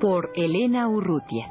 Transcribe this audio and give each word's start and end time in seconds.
Por 0.00 0.30
Elena 0.34 0.88
Urrutia. 0.88 1.46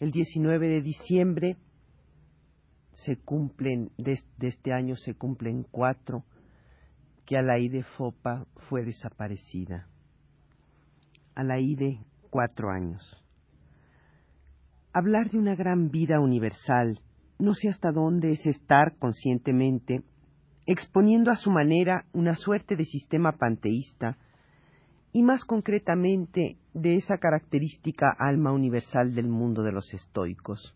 El 0.00 0.10
19 0.10 0.68
de 0.68 0.80
diciembre 0.80 1.56
se 3.04 3.18
cumplen, 3.18 3.90
de, 3.98 4.22
este 4.40 4.72
año 4.72 4.96
se 4.96 5.12
cumplen 5.12 5.64
cuatro 5.70 6.24
que 7.26 7.36
Alaide 7.36 7.82
Fopa 7.82 8.46
fue 8.70 8.86
desaparecida. 8.86 9.86
Alaide, 11.34 12.00
cuatro 12.30 12.70
años. 12.70 13.22
Hablar 14.94 15.28
de 15.28 15.36
una 15.36 15.54
gran 15.54 15.90
vida 15.90 16.20
universal, 16.20 17.02
no 17.38 17.54
sé 17.54 17.68
hasta 17.68 17.92
dónde 17.92 18.32
es 18.32 18.46
estar 18.46 18.96
conscientemente 18.98 20.02
exponiendo 20.66 21.30
a 21.30 21.36
su 21.36 21.50
manera 21.50 22.04
una 22.12 22.34
suerte 22.34 22.76
de 22.76 22.84
sistema 22.84 23.32
panteísta 23.32 24.18
y 25.12 25.22
más 25.22 25.44
concretamente 25.44 26.56
de 26.74 26.96
esa 26.96 27.18
característica 27.18 28.12
alma 28.18 28.52
universal 28.52 29.14
del 29.14 29.28
mundo 29.28 29.62
de 29.62 29.72
los 29.72 29.94
estoicos. 29.94 30.74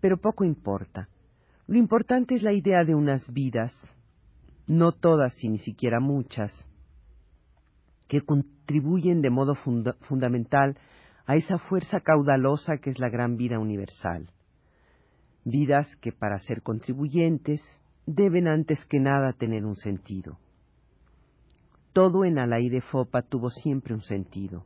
Pero 0.00 0.18
poco 0.18 0.44
importa. 0.44 1.08
Lo 1.66 1.78
importante 1.78 2.34
es 2.34 2.42
la 2.42 2.52
idea 2.52 2.84
de 2.84 2.94
unas 2.94 3.26
vidas, 3.32 3.72
no 4.66 4.92
todas 4.92 5.42
y 5.42 5.48
ni 5.48 5.58
siquiera 5.58 5.98
muchas, 5.98 6.52
que 8.06 8.20
contribuyen 8.20 9.22
de 9.22 9.30
modo 9.30 9.54
fundamental 9.54 10.76
a 11.26 11.36
esa 11.36 11.58
fuerza 11.58 12.00
caudalosa 12.00 12.78
que 12.78 12.90
es 12.90 12.98
la 12.98 13.08
gran 13.08 13.36
vida 13.36 13.58
universal. 13.58 14.30
Vidas 15.50 15.96
que 15.96 16.12
para 16.12 16.38
ser 16.38 16.62
contribuyentes 16.62 17.60
deben 18.06 18.46
antes 18.46 18.86
que 18.86 19.00
nada 19.00 19.32
tener 19.32 19.64
un 19.64 19.74
sentido. 19.74 20.38
Todo 21.92 22.24
en 22.24 22.38
Alaide 22.38 22.80
Fopa 22.80 23.22
tuvo 23.22 23.50
siempre 23.50 23.92
un 23.92 24.02
sentido. 24.02 24.64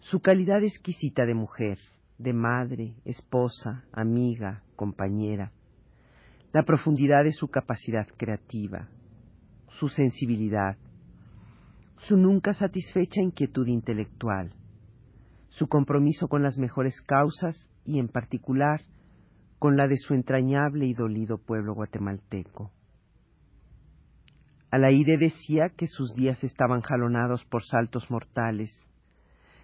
Su 0.00 0.20
calidad 0.20 0.62
exquisita 0.62 1.24
de 1.24 1.32
mujer, 1.32 1.78
de 2.18 2.34
madre, 2.34 2.96
esposa, 3.06 3.84
amiga, 3.92 4.62
compañera, 4.76 5.52
la 6.52 6.64
profundidad 6.64 7.24
de 7.24 7.32
su 7.32 7.48
capacidad 7.48 8.06
creativa, 8.18 8.90
su 9.78 9.88
sensibilidad, 9.88 10.76
su 11.96 12.18
nunca 12.18 12.52
satisfecha 12.52 13.22
inquietud 13.22 13.66
intelectual, 13.68 14.52
su 15.48 15.66
compromiso 15.66 16.28
con 16.28 16.42
las 16.42 16.58
mejores 16.58 17.00
causas 17.00 17.56
y 17.86 17.98
en 17.98 18.08
particular 18.08 18.82
con 19.62 19.76
la 19.76 19.86
de 19.86 19.96
su 19.96 20.14
entrañable 20.14 20.86
y 20.86 20.92
dolido 20.92 21.38
pueblo 21.38 21.74
guatemalteco. 21.74 22.72
Alaide 24.72 25.18
decía 25.18 25.68
que 25.68 25.86
sus 25.86 26.16
días 26.16 26.42
estaban 26.42 26.80
jalonados 26.80 27.44
por 27.44 27.62
saltos 27.62 28.10
mortales, 28.10 28.76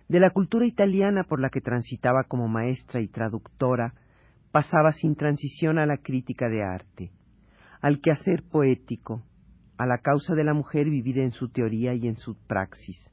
de 0.06 0.20
la 0.20 0.30
cultura 0.30 0.66
italiana 0.66 1.24
por 1.24 1.40
la 1.40 1.50
que 1.50 1.60
transitaba 1.60 2.22
como 2.28 2.46
maestra 2.46 3.00
y 3.00 3.08
traductora, 3.08 3.94
pasaba 4.52 4.92
sin 4.92 5.16
transición 5.16 5.80
a 5.80 5.86
la 5.86 5.96
crítica 5.96 6.48
de 6.48 6.62
arte, 6.62 7.10
al 7.80 8.00
quehacer 8.00 8.44
poético, 8.44 9.24
a 9.78 9.86
la 9.86 9.98
causa 9.98 10.36
de 10.36 10.44
la 10.44 10.54
mujer 10.54 10.88
vivida 10.88 11.24
en 11.24 11.32
su 11.32 11.48
teoría 11.48 11.94
y 11.94 12.06
en 12.06 12.14
su 12.14 12.36
praxis, 12.46 13.04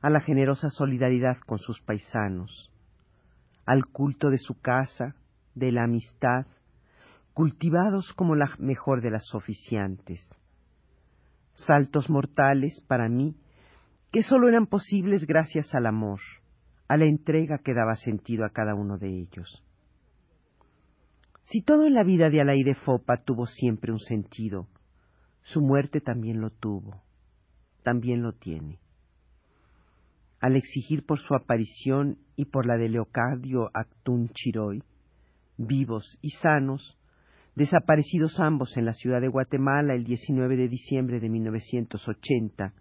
a 0.00 0.10
la 0.10 0.18
generosa 0.18 0.68
solidaridad 0.68 1.36
con 1.46 1.60
sus 1.60 1.80
paisanos, 1.80 2.72
al 3.66 3.86
culto 3.86 4.30
de 4.30 4.38
su 4.38 4.60
casa, 4.60 5.14
de 5.54 5.72
la 5.72 5.84
amistad, 5.84 6.46
cultivados 7.34 8.12
como 8.14 8.34
la 8.34 8.50
mejor 8.58 9.02
de 9.02 9.10
las 9.10 9.34
oficiantes. 9.34 10.20
Saltos 11.54 12.08
mortales 12.10 12.82
para 12.88 13.08
mí 13.08 13.36
que 14.10 14.22
sólo 14.22 14.48
eran 14.48 14.66
posibles 14.66 15.26
gracias 15.26 15.74
al 15.74 15.86
amor, 15.86 16.20
a 16.88 16.96
la 16.96 17.06
entrega 17.06 17.58
que 17.58 17.72
daba 17.72 17.96
sentido 17.96 18.44
a 18.44 18.50
cada 18.50 18.74
uno 18.74 18.98
de 18.98 19.08
ellos. 19.08 19.64
Si 21.44 21.62
todo 21.62 21.86
en 21.86 21.94
la 21.94 22.04
vida 22.04 22.30
de 22.30 22.40
Alaide 22.40 22.74
Fopa 22.74 23.22
tuvo 23.24 23.46
siempre 23.46 23.92
un 23.92 24.00
sentido, 24.00 24.68
su 25.42 25.60
muerte 25.60 26.00
también 26.00 26.40
lo 26.40 26.50
tuvo, 26.50 27.02
también 27.82 28.22
lo 28.22 28.32
tiene. 28.32 28.78
Al 30.40 30.56
exigir 30.56 31.04
por 31.04 31.18
su 31.18 31.34
aparición 31.34 32.18
y 32.36 32.46
por 32.46 32.66
la 32.66 32.76
de 32.76 32.88
Leocadio 32.88 33.70
Actún 33.74 34.28
Chiroy, 34.30 34.82
vivos 35.66 36.18
y 36.22 36.30
sanos, 36.30 36.98
desaparecidos 37.54 38.40
ambos 38.40 38.76
en 38.76 38.84
la 38.84 38.92
ciudad 38.92 39.20
de 39.20 39.28
Guatemala 39.28 39.94
el 39.94 40.04
19 40.04 40.56
de 40.56 40.68
diciembre 40.68 41.20
de 41.20 41.28
1980, 41.28 42.72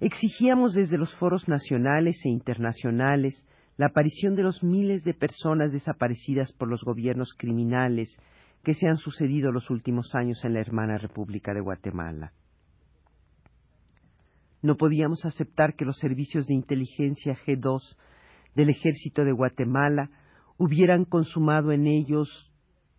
exigíamos 0.00 0.74
desde 0.74 0.98
los 0.98 1.14
foros 1.16 1.48
nacionales 1.48 2.16
e 2.24 2.28
internacionales 2.28 3.42
la 3.76 3.86
aparición 3.86 4.34
de 4.34 4.42
los 4.42 4.62
miles 4.62 5.02
de 5.04 5.14
personas 5.14 5.72
desaparecidas 5.72 6.52
por 6.52 6.68
los 6.68 6.82
gobiernos 6.82 7.32
criminales 7.36 8.14
que 8.62 8.74
se 8.74 8.86
han 8.86 8.96
sucedido 8.96 9.50
los 9.50 9.70
últimos 9.70 10.14
años 10.14 10.44
en 10.44 10.54
la 10.54 10.60
hermana 10.60 10.98
República 10.98 11.52
de 11.52 11.60
Guatemala. 11.60 12.32
No 14.62 14.76
podíamos 14.76 15.24
aceptar 15.24 15.74
que 15.74 15.84
los 15.84 15.98
servicios 15.98 16.46
de 16.46 16.54
inteligencia 16.54 17.36
G2 17.44 17.80
del 18.54 18.70
ejército 18.70 19.24
de 19.24 19.32
Guatemala 19.32 20.10
hubieran 20.62 21.04
consumado 21.04 21.72
en 21.72 21.88
ellos 21.88 22.28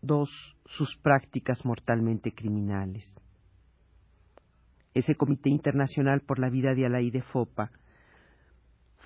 dos 0.02 0.30
sus 0.66 0.98
prácticas 0.98 1.64
mortalmente 1.64 2.34
criminales. 2.34 3.06
Ese 4.94 5.16
Comité 5.16 5.50
Internacional 5.50 6.20
por 6.20 6.40
la 6.40 6.50
Vida 6.50 6.74
de 6.76 6.86
Alaide 6.86 7.22
Fopa 7.22 7.72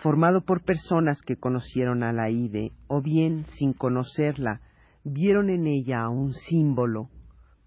formado 0.02 0.42
por 0.42 0.64
personas 0.64 1.22
que 1.22 1.36
conocieron 1.38 2.02
a 2.02 2.12
la 2.12 2.32
IDE 2.32 2.72
o 2.88 3.00
bien 3.00 3.46
sin 3.60 3.74
conocerla 3.74 4.62
vieron 5.04 5.52
en 5.52 5.68
ella 5.68 6.10
un 6.10 6.34
símbolo, 6.34 7.12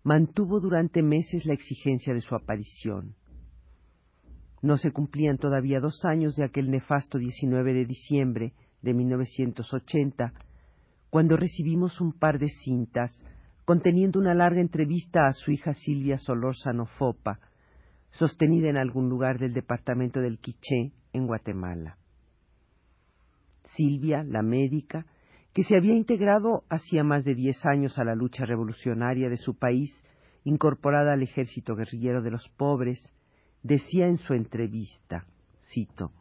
mantuvo 0.03 0.59
durante 0.59 1.05
meses 1.05 1.47
la 1.47 1.55
exigencia 1.55 2.15
de 2.15 2.21
su 2.21 2.35
aparición. 2.35 3.15
No 4.61 4.77
se 4.77 4.91
cumplían 4.91 5.39
todavía 5.39 5.79
dos 5.79 6.05
años 6.05 6.35
de 6.35 6.45
aquel 6.45 6.69
nefasto 6.69 7.17
19 7.17 7.75
de 7.75 7.85
diciembre 7.85 8.55
de 8.83 8.93
1980, 8.93 10.33
cuando 11.11 11.37
recibimos 11.37 12.01
un 12.01 12.13
par 12.13 12.39
de 12.39 12.49
cintas 12.49 13.13
conteniendo 13.65 14.19
una 14.19 14.35
larga 14.35 14.61
entrevista 14.61 15.27
a 15.27 15.33
su 15.33 15.53
hija 15.53 15.75
Silvia 15.75 16.19
Solórzano 16.19 16.87
Fopa, 16.87 17.39
sostenida 18.13 18.69
en 18.69 18.77
algún 18.77 19.09
lugar 19.09 19.39
del 19.39 19.53
departamento 19.53 20.21
del 20.21 20.39
Quiché, 20.39 20.93
en 21.13 21.27
Guatemala. 21.27 21.97
Silvia, 23.77 24.25
la 24.25 24.43
médica, 24.43 25.07
que 25.53 25.63
se 25.65 25.77
había 25.77 25.95
integrado 25.95 26.65
hacía 26.69 27.05
más 27.05 27.25
de 27.25 27.35
diez 27.35 27.65
años 27.65 27.99
a 27.99 28.05
la 28.05 28.15
lucha 28.15 28.45
revolucionaria 28.45 29.29
de 29.29 29.37
su 29.37 29.57
país, 29.57 29.93
incorporada 30.45 31.13
al 31.13 31.23
ejército 31.23 31.75
guerrillero 31.77 32.23
de 32.23 32.31
los 32.31 32.49
pobres, 32.57 33.01
decía 33.63 34.07
en 34.07 34.19
su 34.19 34.35
entrevista, 34.35 35.27
cito, 35.73 36.13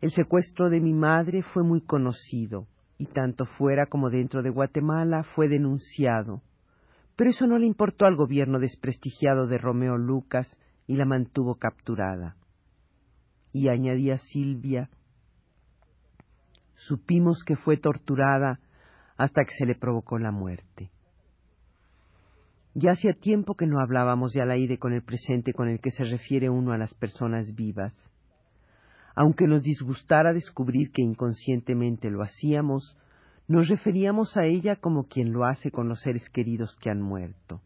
El 0.00 0.10
secuestro 0.10 0.70
de 0.70 0.80
mi 0.80 0.94
madre 0.94 1.42
fue 1.42 1.62
muy 1.62 1.80
conocido, 1.80 2.66
y 2.98 3.06
tanto 3.06 3.46
fuera 3.46 3.86
como 3.86 4.10
dentro 4.10 4.42
de 4.42 4.50
Guatemala 4.50 5.22
fue 5.34 5.48
denunciado, 5.48 6.42
pero 7.16 7.30
eso 7.30 7.46
no 7.46 7.58
le 7.58 7.66
importó 7.66 8.06
al 8.06 8.16
gobierno 8.16 8.58
desprestigiado 8.58 9.46
de 9.46 9.58
Romeo 9.58 9.96
Lucas 9.96 10.46
y 10.86 10.96
la 10.96 11.04
mantuvo 11.04 11.56
capturada. 11.56 12.36
Y 13.52 13.68
añadía 13.68 14.18
Silvia, 14.18 14.90
supimos 16.74 17.42
que 17.44 17.56
fue 17.56 17.76
torturada 17.78 18.60
hasta 19.16 19.44
que 19.44 19.54
se 19.58 19.66
le 19.66 19.74
provocó 19.74 20.18
la 20.18 20.30
muerte. 20.30 20.90
Ya 22.74 22.90
hacía 22.90 23.14
tiempo 23.14 23.54
que 23.54 23.66
no 23.66 23.80
hablábamos 23.80 24.32
de 24.32 24.42
Alaide 24.42 24.78
con 24.78 24.92
el 24.92 25.02
presente 25.02 25.54
con 25.54 25.68
el 25.68 25.80
que 25.80 25.90
se 25.90 26.04
refiere 26.04 26.50
uno 26.50 26.72
a 26.72 26.78
las 26.78 26.92
personas 26.92 27.54
vivas. 27.54 27.94
Aunque 29.16 29.46
nos 29.46 29.62
disgustara 29.62 30.34
descubrir 30.34 30.92
que 30.92 31.00
inconscientemente 31.00 32.10
lo 32.10 32.22
hacíamos, 32.22 32.96
nos 33.48 33.66
referíamos 33.66 34.36
a 34.36 34.44
ella 34.44 34.76
como 34.76 35.08
quien 35.08 35.32
lo 35.32 35.46
hace 35.46 35.70
con 35.70 35.88
los 35.88 36.00
seres 36.02 36.28
queridos 36.30 36.76
que 36.82 36.90
han 36.90 37.00
muerto. 37.00 37.62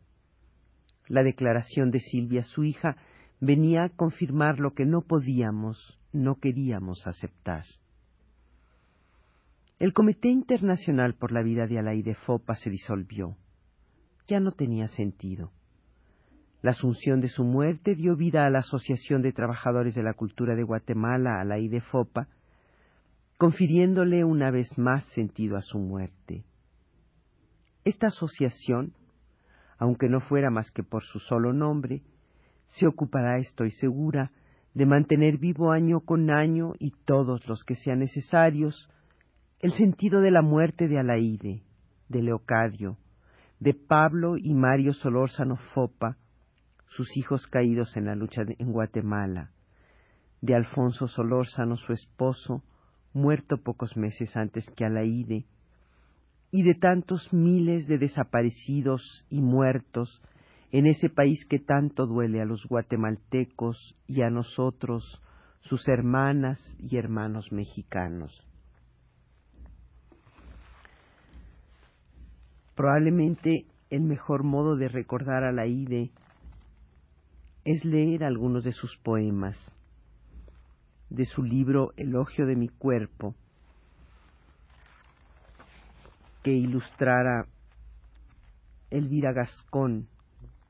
La 1.09 1.25
declaración 1.25 1.91
de 1.91 1.99
Silvia, 1.99 2.45
su 2.45 2.63
hija, 2.63 2.97
venía 3.41 3.83
a 3.83 3.89
confirmar 3.89 4.61
lo 4.61 4.75
que 4.75 4.87
no 4.87 5.03
podíamos, 5.03 5.99
no 6.13 6.37
queríamos 6.37 7.05
aceptar. 7.05 7.65
El 9.81 9.93
Comité 9.93 10.29
Internacional 10.29 11.15
por 11.15 11.33
la 11.33 11.43
Vida 11.43 11.67
de 11.67 11.81
Alaide 11.81 12.15
Fopa 12.15 12.55
se 12.55 12.71
disolvió. 12.71 13.37
Ya 14.29 14.39
no 14.39 14.53
tenía 14.53 14.87
sentido. 14.89 15.51
La 16.63 16.73
asunción 16.73 17.21
de 17.21 17.29
su 17.29 17.45
muerte 17.45 17.95
dio 17.95 18.17
vida 18.17 18.45
a 18.45 18.51
la 18.51 18.59
Asociación 18.59 19.23
de 19.23 19.33
Trabajadores 19.33 19.95
de 19.95 20.03
la 20.03 20.15
Cultura 20.15 20.55
de 20.55 20.63
Guatemala, 20.63 21.41
Alaide 21.41 21.81
Fopa, 21.81 22.29
confiriéndole 23.39 24.25
una 24.25 24.51
vez 24.51 24.77
más 24.77 25.05
sentido 25.15 25.57
a 25.57 25.63
su 25.63 25.79
muerte. 25.79 26.45
Esta 27.85 28.09
asociación 28.09 28.93
aunque 29.81 30.11
no 30.11 30.21
fuera 30.21 30.51
más 30.51 30.71
que 30.71 30.83
por 30.83 31.03
su 31.05 31.19
solo 31.21 31.55
nombre, 31.55 32.03
se 32.69 32.87
ocupará, 32.87 33.39
estoy 33.39 33.71
segura, 33.73 34.31
de 34.75 34.85
mantener 34.85 35.39
vivo 35.39 35.73
año 35.73 36.01
con 36.01 36.31
año 36.31 36.75
y 36.79 36.93
todos 37.07 37.49
los 37.49 37.65
que 37.65 37.75
sean 37.75 37.99
necesarios 37.99 38.89
el 39.59 39.73
sentido 39.73 40.21
de 40.21 40.31
la 40.31 40.43
muerte 40.43 40.87
de 40.87 40.99
Alaide, 40.99 41.63
de 42.09 42.23
Leocadio, 42.23 42.99
de 43.59 43.73
Pablo 43.73 44.37
y 44.37 44.53
Mario 44.53 44.93
Solórzano 44.93 45.57
Fopa, 45.75 46.19
sus 46.91 47.17
hijos 47.17 47.47
caídos 47.47 47.97
en 47.97 48.07
la 48.07 48.15
lucha 48.15 48.43
en 48.47 48.73
Guatemala, 48.73 49.51
de 50.41 50.55
Alfonso 50.55 51.09
Solórzano, 51.09 51.77
su 51.77 51.93
esposo, 51.93 52.63
muerto 53.13 53.59
pocos 53.59 53.97
meses 53.97 54.37
antes 54.37 54.65
que 54.77 54.85
Alaide, 54.85 55.45
y 56.51 56.63
de 56.63 56.75
tantos 56.75 57.33
miles 57.33 57.87
de 57.87 57.99
desaparecidos 57.99 59.03
y 59.31 59.41
muertos 59.41 60.21
en 60.73 60.87
ese 60.87 61.09
país 61.09 61.45
que 61.47 61.59
tanto 61.59 62.07
duele 62.07 62.41
a 62.41 62.45
los 62.45 62.65
guatemaltecos 62.67 63.97
y 64.07 64.23
a 64.23 64.31
nosotros, 64.31 65.23
sus 65.63 65.87
hermanas 65.89 66.59
y 66.79 66.97
hermanos 66.97 67.53
mexicanos. 67.53 68.33
Probablemente 72.75 73.67
el 73.91 74.03
mejor 74.03 74.43
modo 74.43 74.77
de 74.77 74.89
recordar 74.89 75.45
a 75.45 75.53
la 75.53 75.67
es 77.65 77.85
leer 77.85 78.25
algunos 78.25 78.65
de 78.65 78.73
sus 78.73 78.97
poemas, 78.99 79.57
de 81.11 81.25
su 81.27 81.43
libro 81.43 81.93
Elogio 81.97 82.47
de 82.47 82.57
mi 82.57 82.69
cuerpo, 82.69 83.35
que 86.43 86.53
ilustrara 86.53 87.47
Elvira 88.91 89.33
Gascón 89.33 90.09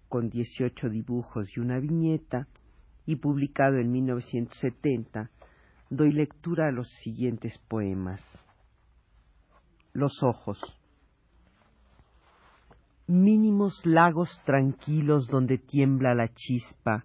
con 0.09 0.29
18 0.29 0.89
dibujos 0.89 1.47
y 1.57 1.61
una 1.61 1.79
viñeta 1.79 2.49
y 3.07 3.17
publicado 3.17 3.79
en 3.79 3.93
1970, 3.93 5.31
doy 5.89 6.13
lectura 6.13 6.69
a 6.69 6.73
los 6.73 6.91
siguientes 7.03 7.57
poemas. 7.69 8.21
Los 9.93 10.23
ojos. 10.23 10.61
Mínimos 13.11 13.85
lagos 13.85 14.31
tranquilos 14.45 15.27
donde 15.27 15.59
tiembla 15.59 16.15
la 16.15 16.29
chispa 16.29 17.05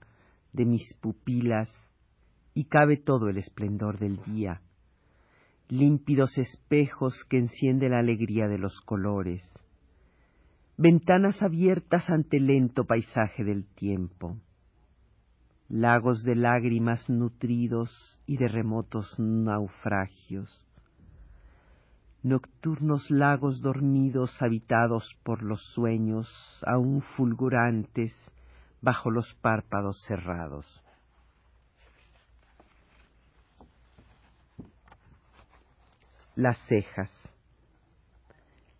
de 0.54 0.64
mis 0.64 0.94
pupilas 1.02 1.68
y 2.54 2.66
cabe 2.66 2.98
todo 2.98 3.28
el 3.28 3.40
esplendor 3.40 3.98
del 3.98 4.22
día. 4.22 4.62
Límpidos 5.68 6.38
espejos 6.38 7.16
que 7.28 7.40
enciende 7.40 7.90
la 7.90 7.98
alegría 7.98 8.48
de 8.48 8.60
los 8.60 8.80
colores, 8.82 9.42
ventanas 10.78 11.42
abiertas 11.42 12.08
ante 12.08 12.40
lento 12.40 12.86
paisaje 12.86 13.44
del 13.44 13.66
tiempo, 13.74 14.38
lagos 15.70 16.22
de 16.22 16.36
lágrimas 16.36 17.10
nutridos 17.10 17.90
y 18.28 18.38
de 18.38 18.48
remotos 18.48 19.12
naufragios, 19.18 20.65
nocturnos 22.26 23.12
lagos 23.12 23.62
dormidos 23.62 24.42
habitados 24.42 25.08
por 25.24 25.44
los 25.44 25.62
sueños 25.76 26.28
aún 26.66 27.04
fulgurantes 27.16 28.14
bajo 28.82 29.12
los 29.12 29.32
párpados 29.36 30.02
cerrados. 30.08 30.66
las 36.36 36.58
cejas. 36.68 37.10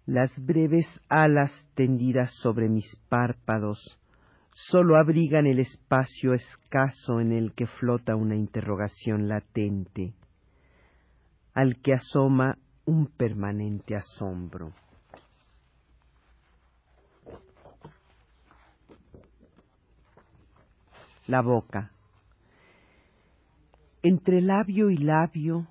Las 0.06 0.32
breves 0.38 0.86
alas 1.08 1.52
tendidas 1.74 2.32
sobre 2.42 2.68
mis 2.68 2.96
párpados 3.08 3.80
sólo 4.54 4.98
abrigan 4.98 5.48
el 5.48 5.60
espacio 5.60 6.34
escaso 6.34 7.20
en 7.20 7.32
el 7.32 7.54
que 7.54 7.66
flota 7.66 8.16
una 8.16 8.36
interrogación 8.36 9.28
latente, 9.28 10.14
al 11.54 11.78
que 11.82 11.94
asoma 11.94 12.58
un 12.86 13.08
permanente 13.08 13.96
asombro. 13.96 14.74
La 21.28 21.42
boca. 21.42 21.92
Entre 24.04 24.42
labio 24.42 24.92
y 24.92 24.98
labio 24.98 25.68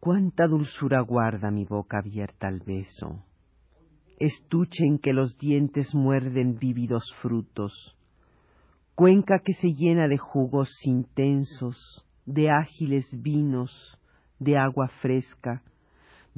Cuánta 0.00 0.46
dulzura 0.46 1.00
guarda 1.00 1.50
mi 1.50 1.64
boca 1.64 1.98
abierta 1.98 2.46
al 2.46 2.60
beso, 2.60 3.24
estuche 4.20 4.84
en 4.86 4.98
que 5.00 5.12
los 5.12 5.36
dientes 5.38 5.92
muerden 5.92 6.56
vívidos 6.56 7.02
frutos, 7.20 7.72
cuenca 8.94 9.40
que 9.40 9.54
se 9.54 9.74
llena 9.74 10.06
de 10.06 10.16
jugos 10.16 10.70
intensos, 10.84 12.06
de 12.26 12.48
ágiles 12.48 13.08
vinos, 13.10 13.72
de 14.38 14.56
agua 14.56 14.86
fresca, 15.02 15.62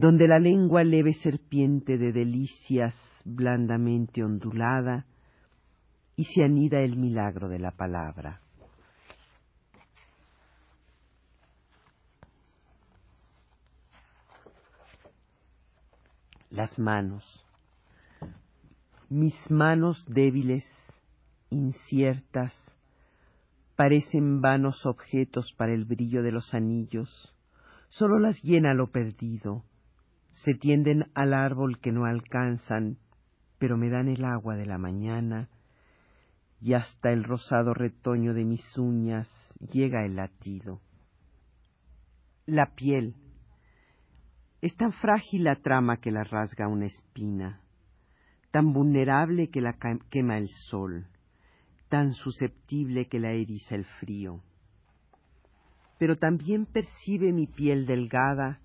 donde 0.00 0.26
la 0.26 0.38
lengua 0.38 0.82
leve 0.82 1.12
serpiente 1.12 1.98
de 1.98 2.10
delicias 2.10 2.94
blandamente 3.26 4.24
ondulada, 4.24 5.04
y 6.16 6.24
se 6.24 6.42
anida 6.42 6.80
el 6.80 6.96
milagro 6.96 7.50
de 7.50 7.58
la 7.58 7.70
palabra. 7.72 8.40
las 16.48 16.76
manos. 16.80 17.24
Mis 19.08 19.34
manos 19.50 20.04
débiles, 20.08 20.64
inciertas, 21.50 22.52
parecen 23.76 24.40
vanos 24.40 24.84
objetos 24.84 25.54
para 25.56 25.72
el 25.72 25.84
brillo 25.84 26.24
de 26.24 26.32
los 26.32 26.52
anillos, 26.52 27.08
sólo 27.90 28.18
las 28.18 28.42
llena 28.42 28.74
lo 28.74 28.90
perdido, 28.90 29.62
se 30.44 30.54
tienden 30.54 31.10
al 31.14 31.34
árbol 31.34 31.80
que 31.80 31.92
no 31.92 32.06
alcanzan, 32.06 32.98
pero 33.58 33.76
me 33.76 33.90
dan 33.90 34.08
el 34.08 34.24
agua 34.24 34.56
de 34.56 34.66
la 34.66 34.78
mañana, 34.78 35.48
y 36.60 36.74
hasta 36.74 37.12
el 37.12 37.24
rosado 37.24 37.74
retoño 37.74 38.34
de 38.34 38.44
mis 38.44 38.78
uñas 38.78 39.28
llega 39.72 40.04
el 40.04 40.16
latido. 40.16 40.80
La 42.46 42.74
piel, 42.74 43.14
es 44.62 44.74
tan 44.76 44.92
frágil 44.92 45.44
la 45.44 45.56
trama 45.56 45.98
que 45.98 46.10
la 46.10 46.24
rasga 46.24 46.68
una 46.68 46.86
espina, 46.86 47.60
tan 48.50 48.72
vulnerable 48.72 49.48
que 49.48 49.60
la 49.60 49.76
quema 50.10 50.38
el 50.38 50.48
sol, 50.48 51.06
tan 51.88 52.12
susceptible 52.12 53.08
que 53.08 53.20
la 53.20 53.32
eriza 53.32 53.74
el 53.74 53.84
frío. 53.84 54.42
Pero 55.98 56.16
también 56.16 56.66
percibe 56.66 57.32
mi 57.32 57.46
piel 57.46 57.86
delgada 57.86 58.60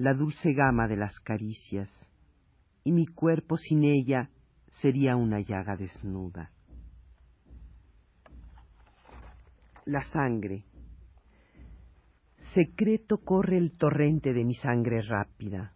la 0.00 0.14
dulce 0.14 0.54
gama 0.54 0.88
de 0.88 0.96
las 0.96 1.20
caricias, 1.20 1.90
y 2.84 2.92
mi 2.92 3.06
cuerpo 3.06 3.58
sin 3.58 3.84
ella 3.84 4.30
sería 4.80 5.14
una 5.14 5.40
llaga 5.40 5.76
desnuda. 5.76 6.50
La 9.84 10.00
sangre, 10.04 10.64
Secreto 12.54 13.18
corre 13.18 13.58
el 13.58 13.72
torrente 13.72 14.32
de 14.32 14.42
mi 14.42 14.54
sangre 14.54 15.02
rápida. 15.02 15.74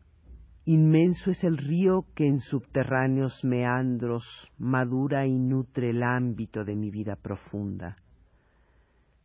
Inmenso 0.64 1.30
es 1.30 1.44
el 1.44 1.58
río 1.58 2.06
que 2.16 2.26
en 2.26 2.40
subterráneos 2.40 3.44
meandros 3.44 4.24
madura 4.56 5.26
y 5.26 5.38
nutre 5.38 5.90
el 5.90 6.02
ámbito 6.02 6.64
de 6.64 6.74
mi 6.74 6.90
vida 6.90 7.16
profunda. 7.16 7.98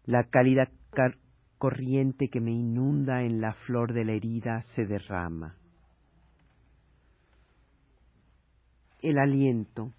La 0.05 0.25
cálida 0.25 0.69
corriente 1.59 2.29
que 2.29 2.39
me 2.39 2.51
inunda 2.51 3.21
en 3.21 3.41
la 3.41 3.53
flor 3.53 3.93
de 3.93 4.05
la 4.05 4.13
herida 4.13 4.63
se 4.73 4.85
derrama. 4.85 5.55
El 9.01 9.19
aliento. 9.19 9.93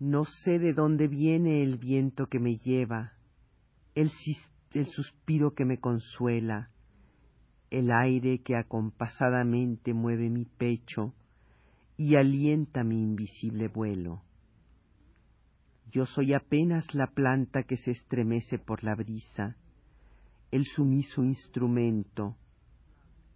No 0.00 0.24
sé 0.24 0.58
de 0.58 0.72
dónde 0.72 1.06
viene 1.06 1.62
el 1.62 1.76
viento 1.76 2.26
que 2.26 2.40
me 2.40 2.56
lleva. 2.58 3.12
El 3.94 4.10
el 4.74 4.86
suspiro 4.86 5.54
que 5.54 5.64
me 5.64 5.78
consuela, 5.80 6.70
el 7.70 7.90
aire 7.90 8.42
que 8.42 8.56
acompasadamente 8.56 9.94
mueve 9.94 10.28
mi 10.28 10.44
pecho 10.44 11.14
y 11.96 12.16
alienta 12.16 12.84
mi 12.84 13.02
invisible 13.02 13.68
vuelo. 13.68 14.22
Yo 15.90 16.04
soy 16.06 16.34
apenas 16.34 16.94
la 16.94 17.06
planta 17.06 17.62
que 17.62 17.76
se 17.78 17.92
estremece 17.92 18.58
por 18.58 18.84
la 18.84 18.94
brisa, 18.94 19.56
el 20.50 20.64
sumiso 20.64 21.24
instrumento, 21.24 22.36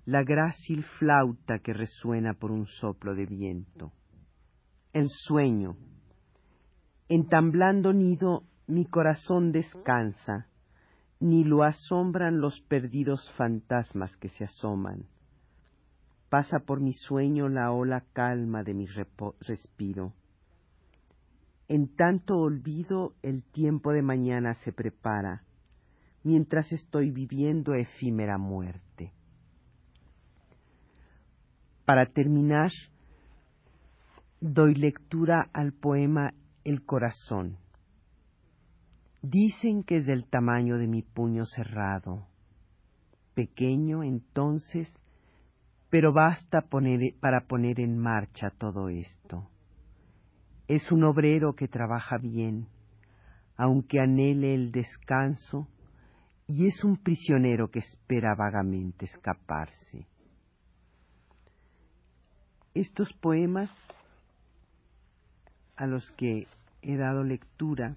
la 0.04 0.22
grácil 0.22 0.84
flauta 0.98 1.60
que 1.60 1.72
resuena 1.72 2.34
por 2.34 2.50
un 2.50 2.66
soplo 2.66 3.14
de 3.14 3.26
viento. 3.26 3.92
El 4.92 5.06
sueño. 5.08 5.76
Entamblando 7.08 7.92
nido, 7.92 8.44
mi 8.66 8.84
corazón 8.84 9.52
descansa, 9.52 10.48
ni 11.20 11.44
lo 11.44 11.62
asombran 11.62 12.40
los 12.40 12.60
perdidos 12.62 13.32
fantasmas 13.36 14.14
que 14.16 14.28
se 14.30 14.44
asoman. 14.44 15.06
Pasa 16.28 16.60
por 16.60 16.80
mi 16.80 16.92
sueño 16.92 17.48
la 17.48 17.72
ola 17.72 18.04
calma 18.12 18.62
de 18.64 18.74
mi 18.74 18.86
respiro. 19.40 20.14
En 21.74 21.88
tanto 21.88 22.36
olvido 22.36 23.14
el 23.22 23.44
tiempo 23.44 23.92
de 23.92 24.02
mañana 24.02 24.52
se 24.56 24.74
prepara, 24.74 25.42
mientras 26.22 26.70
estoy 26.70 27.10
viviendo 27.10 27.72
efímera 27.72 28.36
muerte. 28.36 29.14
Para 31.86 32.04
terminar, 32.12 32.72
doy 34.42 34.74
lectura 34.74 35.48
al 35.54 35.72
poema 35.72 36.34
El 36.62 36.84
corazón. 36.84 37.56
Dicen 39.22 39.82
que 39.82 39.96
es 39.96 40.04
del 40.04 40.28
tamaño 40.28 40.76
de 40.76 40.88
mi 40.88 41.00
puño 41.00 41.46
cerrado, 41.46 42.26
pequeño 43.32 44.02
entonces, 44.02 44.92
pero 45.88 46.12
basta 46.12 46.66
para 47.20 47.46
poner 47.46 47.80
en 47.80 47.96
marcha 47.96 48.50
todo 48.58 48.90
esto. 48.90 49.48
Es 50.68 50.90
un 50.92 51.04
obrero 51.04 51.54
que 51.54 51.68
trabaja 51.68 52.18
bien, 52.18 52.68
aunque 53.56 54.00
anhele 54.00 54.54
el 54.54 54.72
descanso, 54.72 55.68
y 56.46 56.66
es 56.66 56.84
un 56.84 56.96
prisionero 56.96 57.70
que 57.70 57.80
espera 57.80 58.34
vagamente 58.34 59.06
escaparse. 59.06 60.06
Estos 62.74 63.12
poemas 63.14 63.70
a 65.76 65.86
los 65.86 66.10
que 66.12 66.46
he 66.82 66.96
dado 66.96 67.22
lectura 67.22 67.96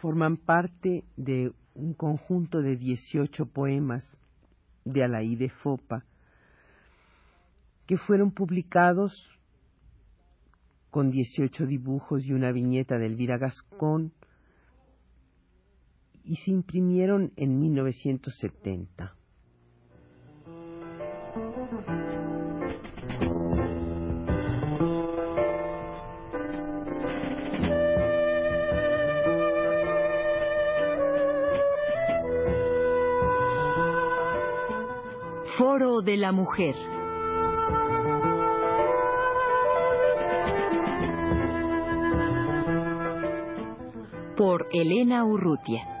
forman 0.00 0.36
parte 0.36 1.04
de 1.16 1.52
un 1.74 1.94
conjunto 1.94 2.60
de 2.60 2.76
18 2.76 3.46
poemas 3.46 4.04
de 4.84 5.02
Alaí 5.02 5.34
de 5.36 5.48
Fopa 5.48 6.04
que 7.86 7.96
fueron 7.98 8.30
publicados 8.30 9.12
con 10.94 11.10
18 11.10 11.66
dibujos 11.66 12.24
y 12.24 12.32
una 12.32 12.52
viñeta 12.52 12.98
de 12.98 13.06
Elvira 13.06 13.36
Gascón 13.36 14.12
y 16.22 16.36
se 16.36 16.52
imprimieron 16.52 17.32
en 17.34 17.58
1970. 17.58 19.16
Foro 35.58 36.02
de 36.02 36.16
la 36.18 36.30
Mujer. 36.30 36.93
Por 44.36 44.66
Elena 44.72 45.24
Urrutia. 45.24 45.93